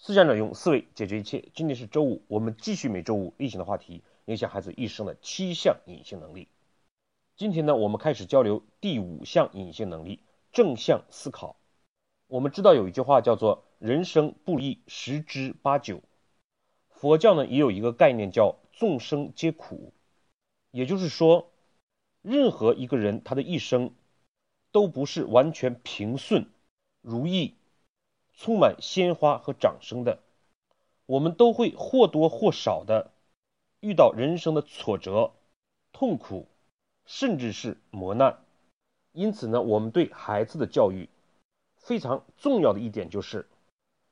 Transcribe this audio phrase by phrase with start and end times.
[0.00, 1.48] 思想者用思维解决一切。
[1.54, 6.46] 今天是周五，我们继续每周五例行的话题：影响孩子一生的七项隐性能力。
[7.36, 10.20] 今天呢，我们开始交流第五项隐性能力——
[10.52, 11.56] 正向思考。
[12.28, 16.00] 我们知道有一句话叫做“人生不易，十之八九”。
[16.90, 19.92] 佛教呢也有一个概念叫“众生皆苦”，
[20.70, 21.50] 也就是说，
[22.22, 23.90] 任何一个人他的一生
[24.70, 26.48] 都不是完全平顺、
[27.02, 27.54] 如意、
[28.38, 30.20] 充满鲜花和掌声的。
[31.04, 33.10] 我们都会或多或少的
[33.80, 35.32] 遇到人生的挫折、
[35.92, 36.46] 痛苦。
[37.10, 38.44] 甚至是磨难，
[39.12, 41.08] 因此呢，我们对孩子的教育
[41.78, 43.46] 非常重要的一点就是，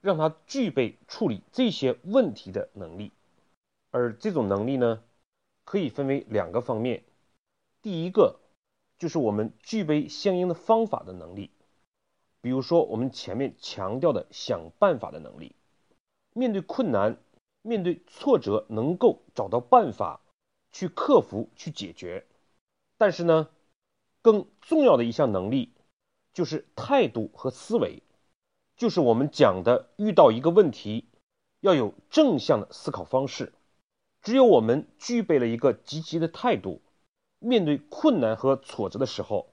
[0.01, 3.13] 让他具备处理这些问题的能力。
[3.91, 5.03] 而这种能力呢，
[5.67, 7.05] 可以分为两个方面。
[7.83, 8.41] 第一个
[8.97, 11.51] 就是我们具备相应的方法的能力，
[12.41, 15.55] 比如说我们前面强调的想办法的能力，
[16.33, 17.19] 面对困难、
[17.63, 20.21] 面对挫折，能够找到办法
[20.71, 22.27] 去克服、去解决。
[22.99, 23.49] 但是呢，
[24.23, 25.73] 更重要的一项能力
[26.33, 28.03] 就是态度和思维，
[28.77, 31.09] 就是我们讲的遇到一个问题
[31.61, 33.53] 要有正向的思考方式。
[34.23, 36.81] 只有我们具备了一个积极的态度，
[37.39, 39.53] 面对困难和挫折的时候，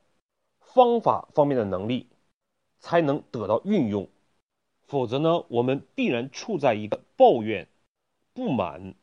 [0.59, 2.09] 方法方面的能力
[2.83, 4.09] 才能得到运用。
[4.85, 7.69] 否则呢，我们必然处在一个抱怨、
[8.33, 8.93] 不满、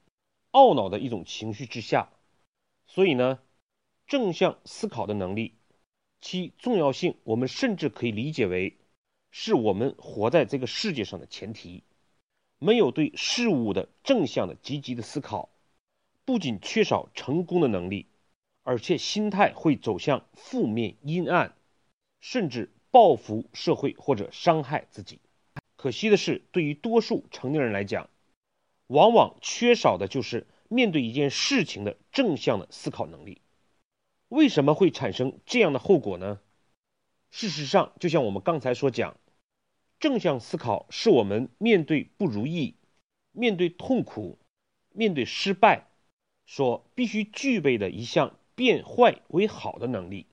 [0.53, 2.11] 懊恼的一种情绪之下。
[2.87, 3.41] 所以呢。
[4.07, 5.55] 正向思考的能力，
[6.21, 8.77] 其重要性，我们甚至可以理解为，
[9.31, 11.85] 是我们活在这个世界上的前提。
[12.59, 15.49] 没有对事物的正向的积极的思考，
[16.25, 18.09] 不仅缺少成功的能力，
[18.65, 21.55] 而且心态会走向负面阴暗，
[22.19, 25.21] 甚至报复社会或者伤害自己。
[25.77, 28.11] 可惜的是，对于多数成年人来讲，
[28.87, 33.41] 往往缺少的就是面对一件事情的正向的思考能力。
[34.29, 36.41] 为什么会产生这样的后果呢？
[37.31, 39.17] 事实上，就像我们刚才所讲，
[39.99, 42.75] 正向思考是我们面对不如意、
[43.33, 44.39] 面对痛苦、
[44.91, 45.87] 面对失败
[46.45, 50.27] 所必须具备的一项变坏为好的能力。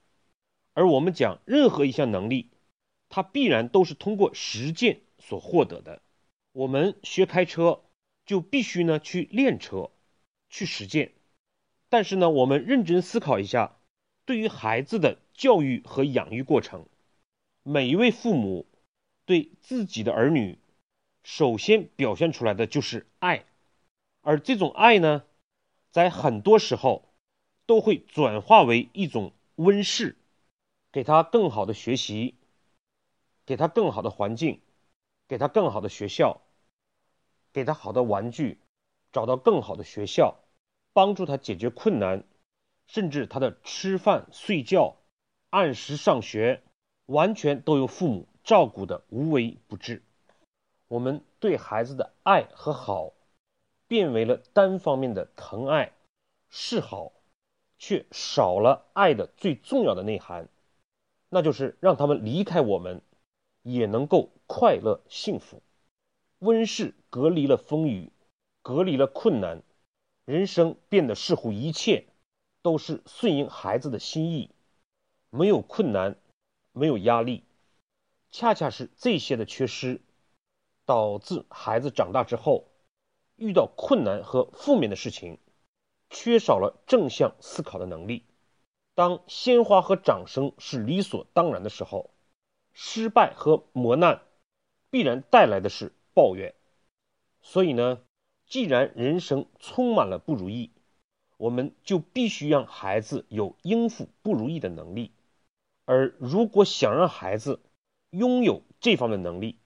[0.78, 2.52] 而我们讲任何一项能力，
[3.10, 6.04] 它必然都是通过实践所获得的。
[6.52, 7.82] 我们学开车，
[8.28, 9.90] 就必须呢去练车，
[10.52, 11.14] 去实践。
[11.90, 13.80] 但是呢，我们认真思考一下。
[14.24, 16.86] 对于孩子的教育和养育过程，
[17.64, 18.68] 每一位父母
[19.26, 20.60] 对自己的儿女，
[21.24, 23.46] 首先表现出来的就是爱，
[24.22, 25.24] 而这种爱呢，
[25.90, 27.16] 在很多时候
[27.66, 30.17] 都会转化为一种温室，
[30.98, 32.34] 给他更好的学习，
[33.46, 34.64] 给他更好的环境，
[35.28, 36.42] 给他更好的学校，
[37.54, 38.58] 给他好的玩具，
[39.12, 40.40] 找到更好的学校，
[40.94, 42.24] 帮助他解决困难。
[42.88, 44.96] 甚至他的吃饭、睡觉、
[45.52, 46.64] 按时上学，
[47.06, 50.02] 完全都由父母照顾的无微不至。
[50.88, 53.14] 我们对孩子的爱和好，
[53.88, 55.94] 变为了单方面的疼爱、
[56.50, 57.12] 示好，
[57.78, 60.50] 却少了爱的最重要的内涵，
[61.30, 63.02] 那就是让他们离开我们，
[63.64, 65.62] 也能够快乐幸福。
[66.40, 68.12] 温室隔离了风雨，
[68.62, 69.64] 隔离了困难，
[70.26, 72.08] 人生变得似乎一切。
[72.64, 74.50] 都是顺应孩子的心意，
[75.30, 76.18] 没有困难，
[76.74, 77.46] 没有压力，
[78.30, 80.02] 恰恰是这些的缺失，
[80.86, 82.66] 导致孩子长大之后
[83.38, 85.38] 遇到困难和负面的事情，
[86.10, 88.26] 缺少了正向思考的能力。
[88.98, 92.10] 当鲜花和掌声是理所当然的时候，
[92.74, 94.24] 失败和磨难
[94.90, 96.56] 必然带来的是抱怨。
[97.40, 98.02] 所以呢，
[98.48, 100.72] 既然人生充满了不如意，
[101.38, 105.12] 我们就必须让孩子有应付不如意的能力，
[105.86, 107.60] 而如果想让孩子
[108.10, 109.60] 拥有这方面能力，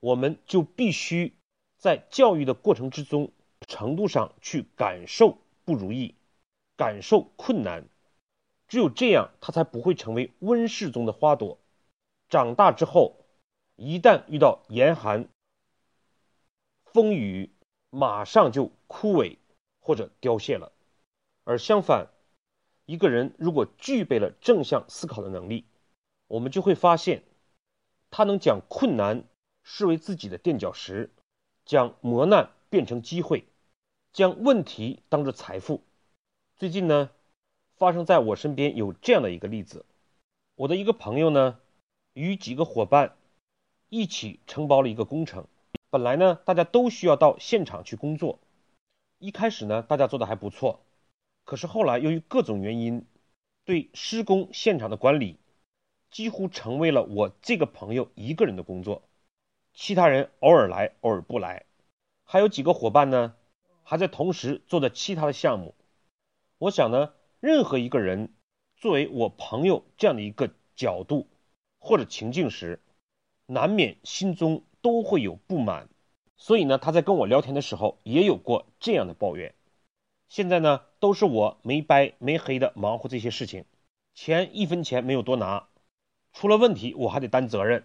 [0.00, 1.34] 我们就必须
[1.78, 3.30] 在教育的过程之中，
[3.68, 6.16] 程度上去感受不如意，
[6.76, 7.84] 感受困难。
[8.72, 11.58] 只有这样，他才不会成为温室中的花朵。
[12.30, 13.26] 长大之后，
[13.76, 15.28] 一旦遇到严寒、
[16.86, 17.50] 风雨，
[17.90, 19.36] 马上就枯萎
[19.78, 20.72] 或者凋谢了。
[21.44, 22.08] 而相反，
[22.86, 25.66] 一个人如果具备了正向思考的能力，
[26.26, 27.24] 我们就会发现，
[28.10, 29.24] 他能将困难
[29.62, 31.10] 视为自己的垫脚石，
[31.66, 33.44] 将磨难变成机会，
[34.14, 35.82] 将问题当作财富。
[36.56, 37.10] 最近呢，
[37.76, 39.84] 发生在我身边有这样的一个例子：
[40.54, 41.58] 我的一个朋友呢，
[42.12, 43.16] 与几个伙伴
[43.88, 45.46] 一起承包了一个工程，
[45.90, 48.38] 本来呢，大家都需要到现场去工作。
[49.18, 50.80] 一开始呢，大家做的还不错，
[51.44, 53.04] 可是后来由于各种原因，
[53.64, 55.38] 对施工现场的管理
[56.10, 59.02] 几乎成为了我这个朋友一个人的工作，
[59.74, 61.64] 其他人偶尔来，偶尔不来，
[62.24, 63.34] 还有几个伙伴呢，
[63.82, 65.74] 还在同时做着其他的项目。
[66.58, 68.32] 我想呢，任何一个人
[68.76, 71.26] 作为我朋友这样的一个角度
[71.78, 72.80] 或者情境时，
[73.44, 74.62] 难免心中。
[74.82, 75.88] 都会有不满，
[76.36, 79.54] 所以呢，他在跟我聊天的时候也有过这样的抱怨。
[80.28, 83.64] 现在呢，都是我没白没黑的忙活这些事情，
[84.12, 85.68] 钱一分钱没有多拿，
[86.32, 87.84] 出了问题我还得担责任，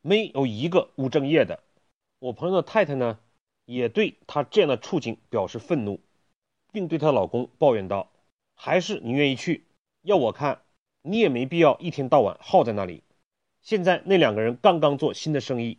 [0.00, 1.62] 没有一个务正业的。
[2.18, 3.20] 我朋友的太太呢，
[3.64, 6.00] 也对他这样的处境表示愤怒，
[6.72, 8.10] 并对她老公抱怨道
[8.54, 9.66] ：“还是你愿意去？
[10.02, 10.62] 要我看，
[11.02, 13.02] 你也没必要一天到晚耗在那里。
[13.62, 15.78] 现在那两个人刚刚做新的生意。”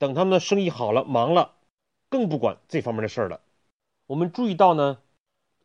[0.00, 1.56] 等他们的生意好了、忙了，
[2.08, 3.42] 更不管这方面的事儿了。
[4.06, 5.02] 我们注意到呢，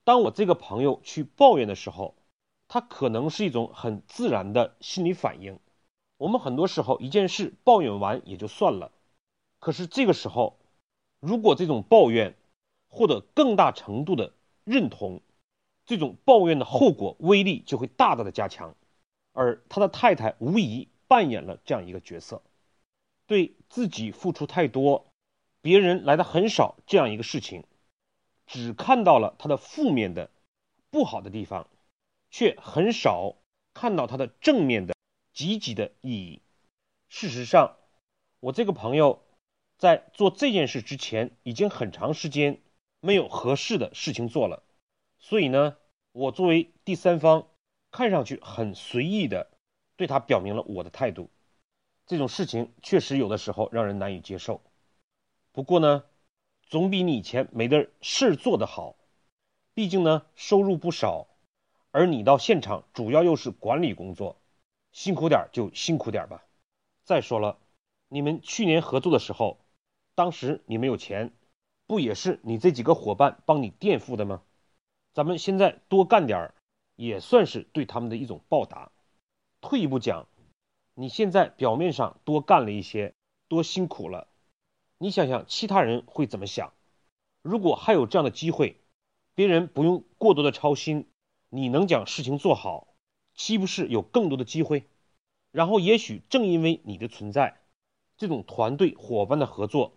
[0.04, 2.16] 当我这个朋友去抱怨的时候，
[2.68, 5.58] 他可能是一种很自然的心理反应。
[6.18, 8.92] 我们很多时候一件事抱怨完也就算了，
[9.60, 10.60] 可是这个时候，
[11.22, 12.36] 如果这种抱怨
[12.90, 14.34] 获得更大程度的
[14.66, 15.22] 认同，
[15.86, 18.76] 这种抱怨的后果威力就会大大的加强。
[19.34, 22.42] 而他的太太无疑扮演了这样一个角色。
[23.28, 25.08] 对自己付出太多，
[25.62, 27.64] 别人来的很少这样一个事情，
[28.46, 30.30] 只看到了他的负面的、
[30.92, 31.68] 不好的地方，
[32.30, 33.36] 却很少
[33.74, 34.96] 看到他的正面的、
[35.34, 36.42] 积极的意义。
[37.10, 37.78] 事实上，
[38.40, 39.24] 我这个朋友
[39.80, 42.62] 在做这件事之前，已经很长时间
[43.00, 44.62] 没有合适的事情做了，
[45.28, 45.76] 所以呢，
[46.12, 47.48] 我作为第三方，
[47.90, 49.50] 看上去很随意的
[49.96, 51.32] 对他表明了我的态度。
[52.06, 54.62] 这种事情确实有的时候让人难以接受，
[55.52, 56.04] 不过呢，
[56.62, 58.98] 总比你以前没的事做得好。
[59.74, 61.26] 毕竟呢，收入不少，
[61.90, 64.40] 而你到现场主要又是管理工作，
[64.92, 66.46] 辛苦点就辛苦点吧。
[67.04, 67.58] 再说了，
[68.10, 69.58] 你们去年合作的时候，
[70.14, 71.34] 当时你没有钱，
[71.88, 74.44] 不也是你这几个伙伴帮你垫付的吗？
[75.16, 76.56] 咱们现在多干点儿，
[76.98, 78.92] 也算是对他们的一种报答。
[79.62, 80.28] 退一步讲。
[80.94, 83.14] 你现在表面上多干了一些，
[83.48, 84.28] 多辛苦了，
[84.98, 86.74] 你想想其他人会怎么想？
[87.42, 88.82] 如果还有这样的机会，
[89.34, 91.08] 别人不用过多的操心，
[91.50, 92.96] 你能将事情做好，
[93.34, 94.84] 岂不是有更多的机会？
[95.52, 97.62] 然后也许正因为你的存在，
[98.18, 99.94] 这种团队伙伴的合作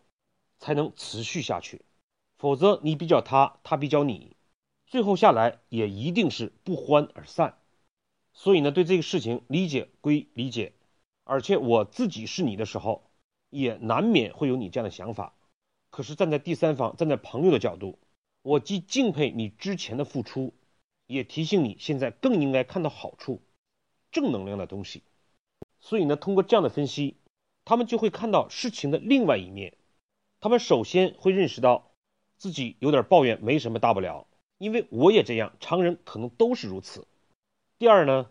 [0.61, 1.83] 才能持续下去。
[2.39, 4.37] 否则你比较他，他比较你，
[4.89, 7.59] 最后下来也一定是不欢而散。
[8.33, 10.73] 所以呢，对这个事情理解归理解。
[11.25, 13.11] 而且我自己是你的时候，
[13.51, 15.35] 也难免会有你这样的想法。
[15.91, 17.99] 可是站在第三方、站在朋友的角度，
[18.43, 20.55] 我既敬佩你之前的付出，
[21.07, 23.43] 也提醒你现在更应该看到好处、
[24.11, 25.03] 正能量的东西。
[25.81, 27.17] 所以呢，通过这样的分析，
[27.67, 29.77] 他们就会看到事情的另外一面。
[30.41, 31.91] 他们首先会认识到
[32.37, 34.27] 自己有点抱怨没什么大不了，
[34.59, 37.07] 因为我也这样，常人可能都是如此。
[37.79, 38.31] 第二呢，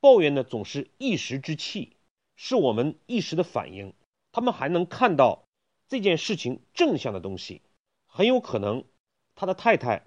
[0.00, 1.96] 抱怨呢总是一时之气。
[2.42, 3.92] 是我们一时的反应，
[4.32, 5.44] 他们还能看到
[5.88, 7.60] 这件事情正向的东西，
[8.06, 8.84] 很有可能
[9.34, 10.06] 他的太太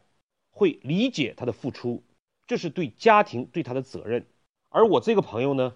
[0.49, 2.01] 会理解他的付出，
[2.47, 4.25] 这是对家庭对他的责任。
[4.69, 5.75] 而我这个朋友呢，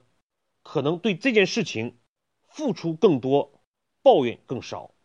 [0.63, 2.00] 可能对这件事情
[2.48, 3.62] 付出更多，
[4.01, 4.96] 抱怨更少。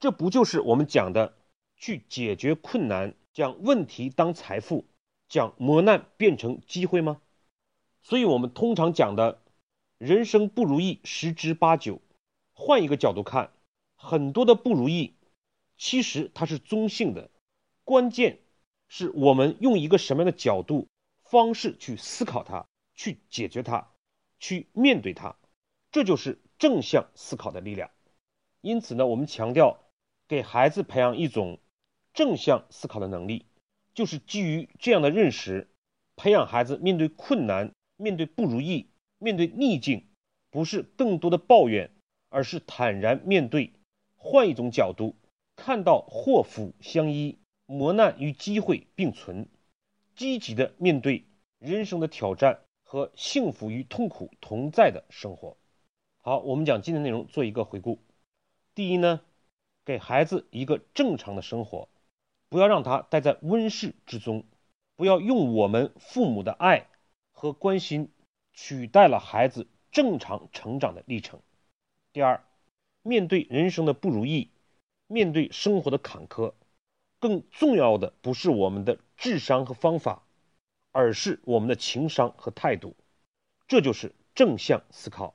[0.00, 1.36] 这不就是我们讲的
[1.76, 4.86] 去解决困难，将问题当财富，
[5.28, 7.20] 将磨难变成机会吗？
[8.00, 9.42] 所以，我们通常讲的。
[9.98, 12.00] 人生不如意十之八九，
[12.54, 13.52] 换一个角度看，
[13.94, 15.16] 很多的不如意，
[15.76, 17.30] 其实它是中性的，
[17.84, 18.40] 关键
[18.88, 20.88] 是我们用一个什么样的角度、
[21.22, 23.90] 方式去思考它，去解决它，
[24.38, 25.36] 去面对它，
[25.92, 27.90] 这就是正向思考的力量。
[28.62, 29.78] 因此呢，我们强调
[30.26, 31.58] 给孩子培养一种
[32.16, 33.46] 正向思考的能力，
[33.94, 35.68] 就是基于这样的认识，
[36.16, 38.88] 培养孩子面对困难、面对不如意。
[39.18, 40.04] 面对逆境，
[40.50, 41.90] 不是更多的抱怨，
[42.28, 43.72] 而是坦然面对，
[44.14, 45.14] 换一种角度，
[45.56, 49.48] 看到祸福相依，磨难与机会并存，
[50.14, 51.24] 积极的面对
[51.58, 55.56] 人生的挑战和幸福与痛苦同在的生活。
[56.18, 57.98] 好，我们讲今天内容做一个回顾。
[58.74, 59.22] 第一呢，
[59.86, 61.88] 给孩子一个正常的生活，
[62.48, 64.44] 不要让他待在温室之中，
[64.96, 66.86] 不要用我们父母的爱
[67.32, 68.10] 和关心。
[68.58, 71.40] 取代了孩子正常成长的历程。
[72.14, 72.42] 第二，
[73.02, 74.48] 面对人生的不如意，
[75.06, 76.54] 面对生活的坎坷，
[77.20, 80.22] 更重要的不是我们的智商和方法，
[80.90, 82.96] 而是我们的情商和态度。
[83.68, 85.34] 这就是正向思考。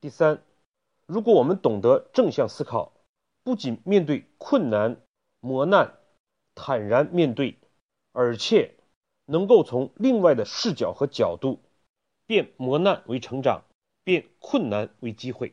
[0.00, 0.42] 第三，
[1.06, 2.92] 如果我们懂得正向思考，
[3.44, 5.00] 不仅面对困难
[5.38, 5.94] 磨难
[6.60, 7.56] 坦然面对，
[8.10, 8.74] 而且
[9.26, 11.60] 能够从另外的视角和角度，
[12.26, 13.62] 变磨难为成长，
[14.02, 15.52] 变困难为机会。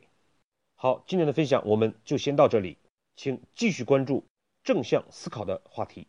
[0.74, 2.80] 好，今天的分享我们就先到这里，
[3.16, 4.26] 请继续关注
[4.64, 6.08] 正向思考的话题。